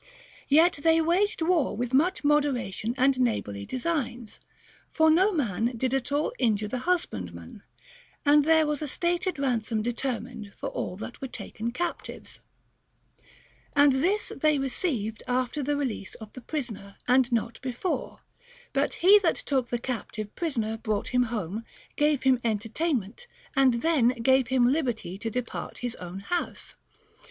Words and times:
Yet 0.47 0.79
they 0.81 0.99
waged 0.99 1.43
war 1.43 1.77
with 1.77 1.93
much 1.93 2.23
moderation 2.23 2.95
and 2.97 3.19
neighborly 3.19 3.67
designs; 3.67 4.39
for 4.89 5.11
no 5.11 5.31
man 5.31 5.77
did 5.77 5.93
at 5.93 6.11
all 6.11 6.33
injure 6.39 6.67
the 6.67 6.79
husbandman, 6.89 7.61
and 8.25 8.43
there 8.43 8.65
was 8.65 8.81
a 8.81 8.87
stated 8.87 9.37
ran 9.37 9.59
THE 9.59 9.75
GREEK 9.75 9.83
QUESTIONS. 9.83 10.01
273 10.01 10.21
som 10.27 10.51
determined 10.51 10.59
for 10.59 10.69
all 10.69 10.97
that 10.97 11.21
were 11.21 11.27
taken 11.27 11.71
captives. 11.71 12.39
And 13.75 13.93
this 13.93 14.31
they 14.35 14.57
received 14.57 15.21
after 15.27 15.61
the 15.61 15.77
release 15.77 16.15
of 16.15 16.33
the 16.33 16.41
prisoner, 16.41 16.97
and 17.07 17.31
not 17.31 17.61
be 17.61 17.71
fore; 17.71 18.21
but 18.73 18.95
he 19.05 19.19
that 19.19 19.35
took 19.35 19.69
the 19.69 19.77
captive 19.77 20.33
prisoner 20.33 20.77
brought 20.79 21.09
him 21.09 21.21
home, 21.29 21.63
gave 21.95 22.23
him 22.23 22.39
entertainment, 22.43 23.27
and 23.55 23.83
then 23.83 24.07
gave 24.23 24.47
him 24.47 24.65
liberty 24.65 25.19
to 25.19 25.29
depart 25.29 25.75
to 25.75 25.81
his 25.83 25.95
own 25.97 26.21
house. 26.21 26.73